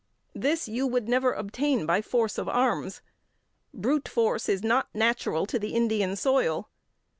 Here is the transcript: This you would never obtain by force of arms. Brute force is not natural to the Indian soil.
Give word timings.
This 0.33 0.67
you 0.67 0.87
would 0.87 1.07
never 1.07 1.31
obtain 1.31 1.85
by 1.85 2.01
force 2.01 2.39
of 2.39 2.49
arms. 2.49 3.03
Brute 3.71 4.07
force 4.07 4.49
is 4.49 4.63
not 4.63 4.87
natural 4.95 5.45
to 5.45 5.59
the 5.59 5.75
Indian 5.75 6.15
soil. 6.15 6.71